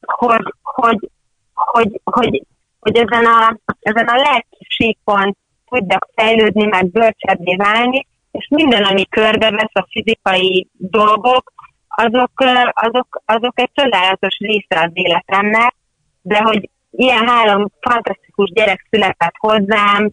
[0.00, 1.10] hogy, hogy,
[1.54, 2.42] hogy, hogy,
[2.80, 5.36] hogy ezen a, ezen a lelki síkon
[5.68, 11.52] tudjak fejlődni, meg bölcsebbé válni, és minden, ami körbevesz a fizikai dolgok,
[11.88, 12.30] azok,
[12.72, 15.74] azok, azok egy csodálatos része az életemnek,
[16.22, 20.10] de hogy ilyen három fantasztikus gyerek született hozzám,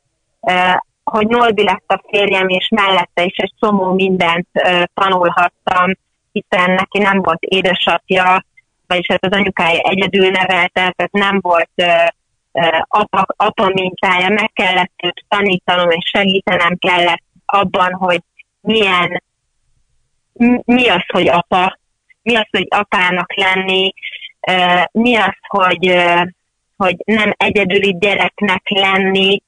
[1.03, 5.91] hogy Nolbi lett a férjem, és mellette is egy csomó mindent uh, tanulhattam,
[6.31, 8.45] hiszen neki nem volt édesapja,
[8.87, 12.07] vagyis hát az anyukája egyedül nevelte, tehát nem volt uh,
[12.87, 18.21] apa, apa mintája, meg kellett őt tanítanom, és segítenem kellett abban, hogy
[18.61, 19.23] milyen,
[20.65, 21.79] mi az, hogy apa,
[22.21, 23.93] mi az, hogy apának lenni,
[24.91, 25.95] mi az, hogy,
[26.77, 29.41] hogy nem egyedüli gyereknek lenni,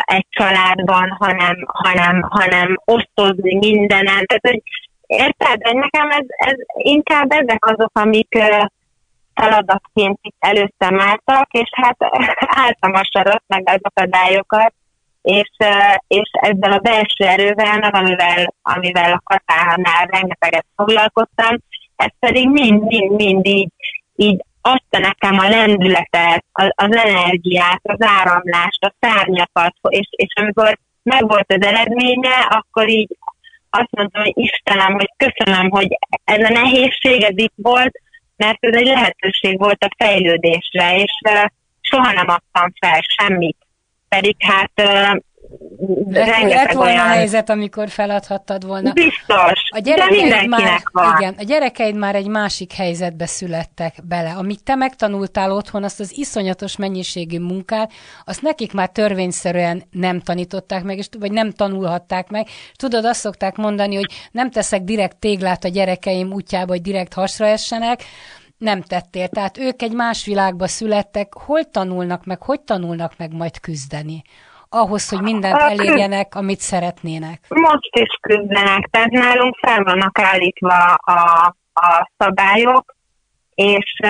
[0.00, 4.26] egy családban, hanem, hanem, hanem osztozni mindenen.
[4.26, 4.62] Tehát, hogy
[5.06, 8.38] érted, hogy nekem ez, ez inkább ezek azok, amik
[9.34, 11.96] feladatként itt előttem álltak, és hát
[12.64, 14.74] álltam a sarat, meg az akadályokat,
[15.22, 15.50] és,
[16.08, 21.56] és ezzel a belső erővel, amivel, amivel a katánál rengeteget foglalkoztam,
[21.96, 23.70] ez pedig mind-mind-mind így,
[24.16, 30.78] így adta nekem a lendületet, az, az energiát, az áramlást, a szárnyakat, és, és amikor
[31.02, 33.16] megvolt az eredménye, akkor így
[33.70, 38.00] azt mondtam, hogy Istenem, hogy köszönöm, hogy ez a nehézség, ez itt volt,
[38.36, 41.12] mert ez egy lehetőség volt a fejlődésre, és
[41.80, 43.56] soha nem adtam fel semmit.
[44.08, 44.72] Pedig hát
[45.48, 46.12] uh,
[46.48, 47.06] lett volna olyan...
[47.06, 48.92] helyzet, amikor feladhattad volna.
[48.92, 51.20] Biztos, a de mindenkinek már, van.
[51.20, 54.30] Igen, a gyerekeid már egy másik helyzetbe születtek bele.
[54.30, 57.92] Amit te megtanultál otthon, azt az iszonyatos mennyiségű munkát,
[58.24, 62.46] azt nekik már törvényszerűen nem tanították meg, és, vagy nem tanulhatták meg.
[62.46, 67.14] És tudod, azt szokták mondani, hogy nem teszek direkt téglát a gyerekeim útjába, hogy direkt
[67.14, 68.02] hasra essenek,
[68.58, 69.28] nem tettél.
[69.28, 74.22] Tehát ők egy más világba születtek, hol tanulnak meg, hogy tanulnak meg majd küzdeni?
[74.68, 77.40] Ahhoz, hogy mindent elérjenek, amit szeretnének?
[77.48, 82.96] Most is küzdenek, tehát nálunk fel vannak állítva a, a szabályok,
[83.54, 84.00] és,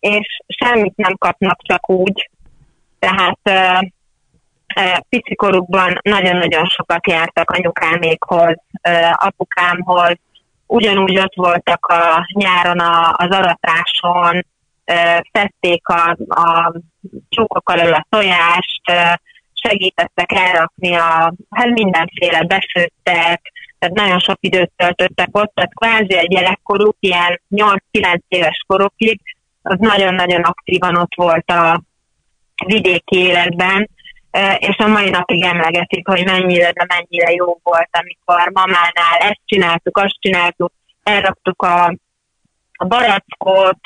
[0.00, 2.30] és semmit nem kapnak csak úgy.
[2.98, 3.38] Tehát
[5.08, 8.56] picikorukban nagyon-nagyon sokat jártak anyukámékhoz,
[9.12, 10.14] apukámhoz,
[10.66, 14.46] ugyanúgy ott voltak a nyáron a, az aratáson,
[15.32, 16.72] szedték a, a
[17.28, 18.82] csókok alól a tojást,
[19.62, 26.28] segítettek elrakni a, hát mindenféle besőttek, tehát nagyon sok időt töltöttek ott, tehát kvázi egy
[26.28, 29.20] gyerekkoruk, ilyen 8-9 éves korokig,
[29.62, 31.82] az nagyon-nagyon aktívan ott volt a
[32.66, 33.88] vidéki életben,
[34.58, 39.96] és a mai napig emlegetik, hogy mennyire, de mennyire jó volt, amikor mamánál ezt csináltuk,
[39.96, 41.84] azt csináltuk, elraktuk a,
[42.72, 43.78] a barackot,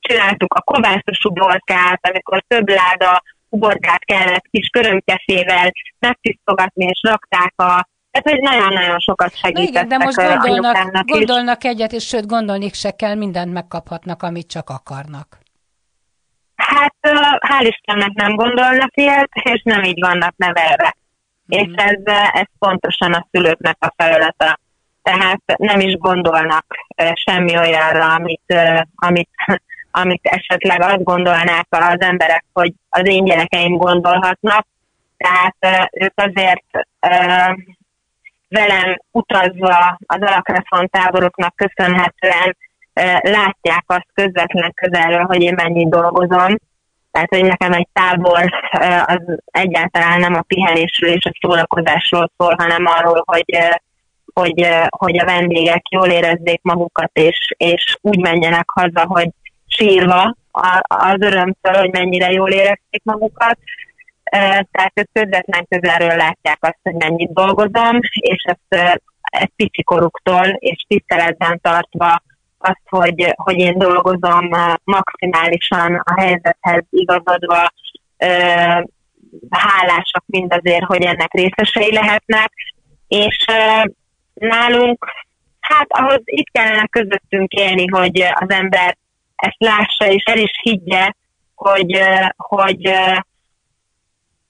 [0.00, 7.88] csináltuk a kovászos uborkát, amikor több láda uborkát kellett kis körömkefével megtisztogatni, és rakták a
[8.10, 12.90] tehát, hogy nagyon-nagyon sokat segítettek igen, de most gondolnak, gondolnak egyet, és sőt, gondolni se
[12.90, 15.38] kell, mindent megkaphatnak, amit csak akarnak.
[16.56, 16.94] Hát
[17.40, 20.96] hál' Istennek nem gondolnak ilyet, és nem így vannak nevelve.
[20.96, 21.58] Mm.
[21.58, 24.58] És ez, ez pontosan a szülőknek a feladata.
[25.02, 26.66] Tehát nem is gondolnak
[27.12, 28.54] semmi olyanra, amit,
[28.94, 29.30] amit,
[30.02, 34.66] amit esetleg azt gondolnák az emberek, hogy az én gyerekeim gondolhatnak.
[35.16, 36.64] Tehát ők azért
[38.48, 42.56] velem utazva az alakrefon táboroknak köszönhetően
[43.22, 46.56] látják azt közvetlen közelről, hogy én mennyit dolgozom.
[47.10, 48.52] Tehát, hogy nekem egy tábor
[49.06, 53.58] az egyáltalán nem a pihenésről és a szórakozásról szól, hanem arról, hogy,
[54.34, 59.28] hogy, hogy a vendégek jól érezzék magukat, és, és úgy menjenek haza, hogy
[59.76, 60.36] sírva
[60.82, 63.58] az örömtől, hogy mennyire jól érezték magukat.
[64.70, 70.84] Tehát ők közvetlen közelről látják azt, hogy mennyit dolgozom, és ezt, ezt pici koruktól és
[70.88, 72.22] tiszteletben tartva
[72.58, 74.48] azt, hogy, hogy én dolgozom
[74.84, 77.72] maximálisan a helyzethez igazodva,
[79.50, 82.52] hálásak mindazért, hogy ennek részesei lehetnek,
[83.08, 83.44] és
[84.34, 85.06] nálunk,
[85.60, 88.96] hát ahhoz itt kellene közöttünk élni, hogy az ember
[89.36, 91.12] ezt lássa, és el is higgye,
[91.54, 92.00] hogy,
[92.36, 92.90] hogy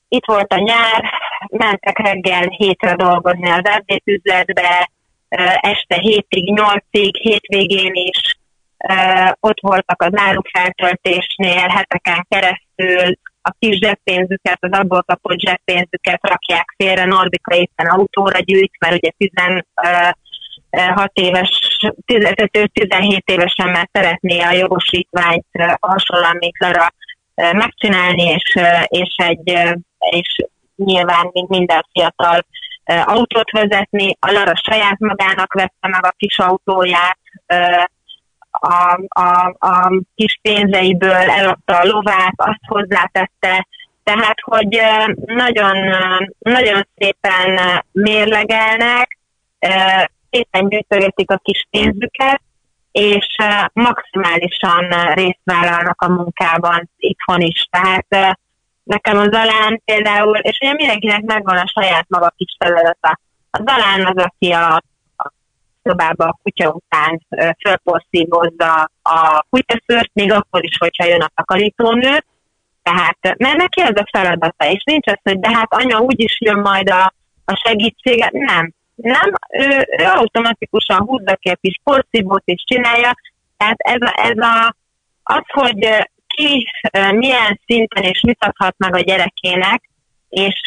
[0.09, 1.05] itt volt a nyár,
[1.49, 4.91] mentek reggel hétre dolgozni az erdétüzletbe,
[5.61, 8.37] este hétig, nyolcig, hétvégén is
[9.41, 17.05] ott voltak az árufeltöltésnél heteken keresztül, a kis zseppénzüket, az abból kapott zseppénzüket rakják félre,
[17.05, 21.66] Norbika éppen autóra gyűjt, mert ugye 16 éves,
[22.73, 25.47] 17 évesen már szeretné a jogosítványt
[25.81, 26.93] hasonlóan, mint Lara
[27.35, 29.59] megcsinálni, és, és, egy,
[30.11, 30.37] és
[30.77, 32.47] nyilván, mint minden fiatal
[33.05, 37.19] autót vezetni, a Lara saját magának vette meg a kis autóját,
[38.51, 43.67] a, a, a kis pénzeiből eladta a lovát, azt hozzátette,
[44.03, 44.81] tehát, hogy
[45.25, 45.77] nagyon,
[46.39, 47.61] nagyon szépen
[47.93, 49.19] mérlegelnek,
[50.37, 52.41] szépen gyűjtögetik a kis pénzüket,
[52.93, 53.37] és
[53.73, 57.67] maximálisan részt vállalnak a munkában itthon is.
[57.71, 58.37] Tehát
[58.83, 63.21] nekem az alán például, és ugye mindenkinek megvan a saját maga kis feladata.
[63.51, 64.75] Az alán az, aki a,
[65.17, 65.33] a
[65.83, 67.27] szobába a kutya után
[67.65, 72.25] fölporszívozza a kutyaszőrt, még akkor is, hogyha jön a takarítónő.
[72.83, 76.59] Tehát, mert neki az a feladata, és nincs az, hogy de hát anya úgyis jön
[76.59, 77.15] majd a,
[77.45, 78.29] a segítsége.
[78.33, 78.75] Nem.
[78.97, 83.15] Nem, ő, ő automatikusan húzza ki a kis porszívót és csinálja.
[83.57, 84.77] Tehát ez a, ez a
[85.23, 86.67] az, hogy ki
[87.11, 89.91] milyen szinten és mit adhat meg a gyerekének,
[90.29, 90.61] és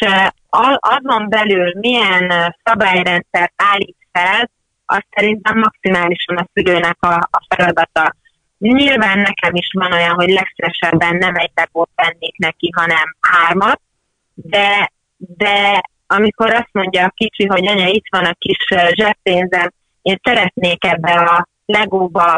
[0.80, 4.50] azon belül milyen szabályrendszer állít fel,
[4.86, 8.16] az szerintem maximálisan a szülőnek a, a feladata.
[8.58, 13.82] Nyilván nekem is van olyan, hogy legszívesebben nem egy depót vennék neki, hanem hármat,
[14.34, 15.82] de, de
[16.12, 18.58] amikor azt mondja a kicsi, hogy anya, itt van a kis
[18.94, 22.38] zseppénzem, én szeretnék ebbe a legóba,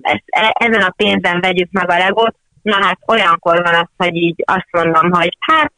[0.00, 4.14] ezt, e, ezen a pénzen vegyük meg a legót, Na hát olyankor van az, hogy
[4.14, 5.72] így azt mondom, hogy hát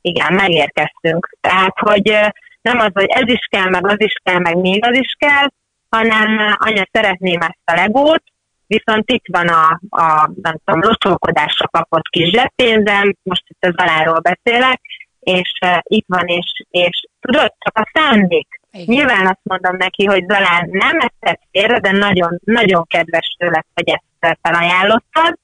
[0.00, 1.36] igen, megérkeztünk.
[1.40, 2.16] Tehát, hogy
[2.62, 5.46] nem az, hogy ez is kell, meg az is kell, meg még az is kell,
[5.88, 8.22] hanem anya, szeretném ezt a legót,
[8.66, 14.20] viszont itt van a, a nem tudom, locsolkodásra kapott kis zseppénzem, most itt az aláról
[14.20, 14.80] beszélek,
[15.22, 18.60] és uh, itt van, és, és tudod, csak a szándék.
[18.72, 18.94] Igen.
[18.94, 23.64] Nyilván azt mondom neki, hogy Zalán nem ezt tett félre, de nagyon, nagyon kedves tőled,
[23.74, 25.38] hogy ezt felajánlottad,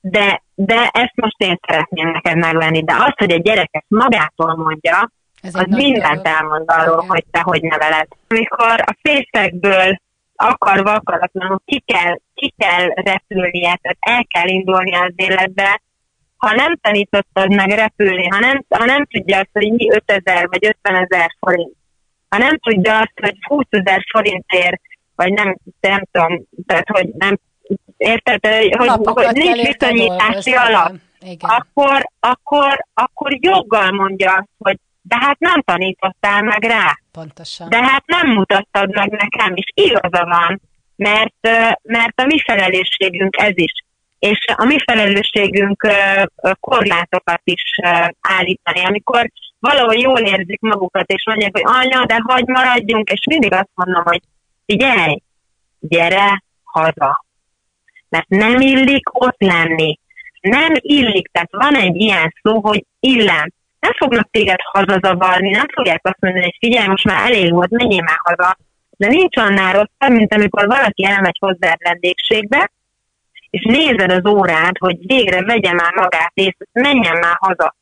[0.00, 2.82] de, de ezt most én szeretném neked megvenni.
[2.84, 5.10] De azt, hogy a gyerek ezt magától mondja,
[5.42, 8.06] Ez az mindent elmond arról, hogy te hogy neveled.
[8.28, 10.00] Amikor a fészekből
[10.36, 15.80] akarva akaratlanul ki kell, ki kell repülnie, tehát el kell indulni az életbe,
[16.40, 20.66] ha nem tanítottad meg repülni, ha nem, ha nem tudja azt, hogy mi 5000 vagy
[20.66, 21.72] 50 ezer forint,
[22.28, 24.80] ha nem tudja azt, hogy 20 ezer forintért,
[25.14, 27.38] vagy nem, nem tudom, tehát hogy nem
[27.96, 28.74] érted, hogy,
[29.04, 30.92] hogy nincs viszonyítási alap,
[31.38, 36.98] akkor, akkor, akkor joggal mondja azt, hogy de hát nem tanítottál meg rá.
[37.12, 37.68] Pontosan.
[37.68, 39.64] De hát nem mutattad meg nekem is.
[39.74, 40.60] Igaza van,
[40.96, 41.48] mert,
[41.82, 43.72] mert a mi felelősségünk ez is.
[44.20, 45.86] És a mi felelősségünk
[46.60, 47.62] korlátokat is
[48.20, 48.84] állítani.
[48.84, 53.70] Amikor valahol jól érzik magukat, és mondják, hogy anya, de hagy maradjunk, és mindig azt
[53.74, 54.20] mondom, hogy
[54.66, 55.22] figyelj,
[55.78, 57.24] gyere haza.
[58.08, 59.98] Mert nem illik ott lenni.
[60.40, 63.50] Nem illik, tehát van egy ilyen szó, hogy illem.
[63.80, 68.02] Nem fognak téged hazazavarni, nem fogják azt mondani, hogy figyelj, most már elég volt, menjél
[68.02, 68.56] már haza.
[68.96, 72.70] De nincs annál rosszabb, mint amikor valaki elmegy hozzá vendégségbe,
[73.50, 77.74] és nézed az órát, hogy végre vegye már magát észre, menjen már haza.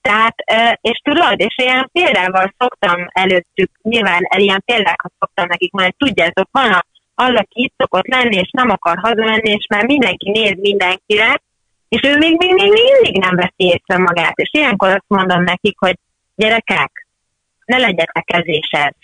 [0.00, 0.34] Tehát,
[0.80, 6.72] és tudod, és ilyen példával szoktam előttük, nyilván ilyen példákat szoktam nekik majd tudjátok, van
[6.72, 6.84] a,
[7.14, 11.40] az, aki itt szokott lenni, és nem akar hazamenni, és már mindenki néz mindenkire,
[11.88, 14.38] és ő még, még, még mindig nem veszi észre magát.
[14.38, 15.94] És ilyenkor azt mondom nekik, hogy
[16.34, 17.06] gyerekek,
[17.64, 18.94] ne legyetek kezésed.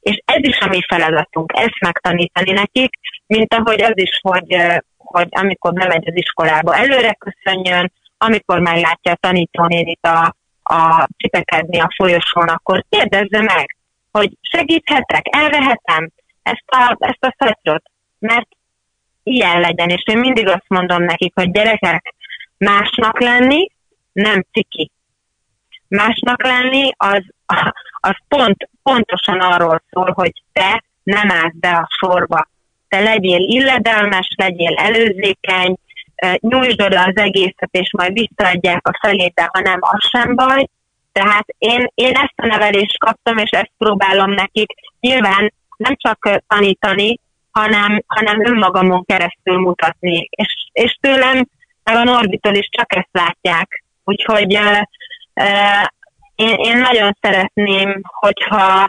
[0.00, 2.94] És ez is a mi feladatunk, ezt megtanítani nekik,
[3.26, 4.56] mint ahogy az is, hogy,
[5.04, 11.80] hogy amikor bemegy az iskolába, előre köszönjön, amikor már látja a tanítónénit a, a csipekedni
[11.80, 13.76] a folyosón, akkor kérdezze meg,
[14.10, 16.10] hogy segíthetek, elvehetem
[16.42, 17.82] ezt a, ezt a szatyrot,
[18.18, 18.48] mert
[19.22, 22.14] ilyen legyen, és én mindig azt mondom nekik, hogy gyerekek,
[22.56, 23.70] másnak lenni
[24.12, 24.90] nem ciki.
[25.88, 27.22] Másnak lenni az,
[28.00, 32.48] az pont, pontosan arról szól, hogy te nem állsz be a sorba.
[32.94, 35.74] Te legyél illedelmes, legyél előzékeny,
[36.38, 40.66] nyújtsd oda az egészet, és majd visszaadják a felét, de ha nem, az sem baj.
[41.12, 47.18] Tehát én, én ezt a nevelést kaptam, és ezt próbálom nekik nyilván nem csak tanítani,
[47.50, 50.28] hanem, hanem önmagamon keresztül mutatni.
[50.30, 51.48] És, és tőlem,
[51.84, 53.84] meg a Norbitól is csak ezt látják.
[54.04, 54.80] Úgyhogy uh,
[55.34, 55.86] uh,
[56.34, 58.88] én, én nagyon szeretném, hogyha,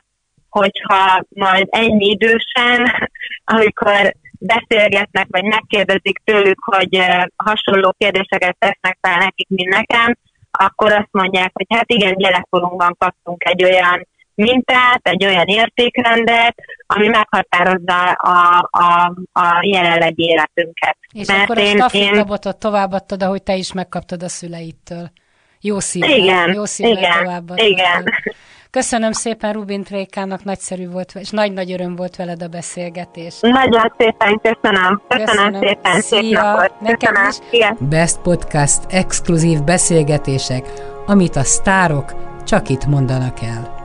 [0.60, 3.10] hogyha majd ennyi idősen,
[3.56, 7.00] amikor beszélgetnek, vagy megkérdezik tőlük, hogy
[7.36, 10.18] hasonló kérdéseket tesznek fel nekik, mint nekem,
[10.52, 16.56] akkor azt mondják, hogy hát igen, gyerekkorunkban kaptunk egy olyan mintát, egy olyan értékrendet,
[16.88, 20.98] ami meghatározza a, a, a jelenlegi életünket.
[21.12, 25.12] És Mert akkor én, a stafétabotot továbbadtad, ahogy te is megkaptad a szüleitől.
[25.62, 27.68] Jó szívvel, igen, jó szívvel igen, továbbadtad.
[27.68, 28.04] Igen.
[28.76, 33.40] Köszönöm szépen Rubin Trékának, nagyszerű volt, és nagy-nagy öröm volt veled a beszélgetés.
[33.42, 35.02] Nagyon szépen köszönöm.
[35.08, 35.62] Köszönöm, köszönöm.
[35.62, 36.02] szépen.
[36.02, 36.20] Szia.
[36.20, 36.72] Szép napot.
[37.00, 37.30] Köszönöm.
[37.30, 37.38] Is.
[37.52, 37.78] Igen.
[37.80, 40.66] Best Podcast exkluzív beszélgetések,
[41.06, 42.16] amit a sztárok
[42.46, 43.85] csak itt mondanak el.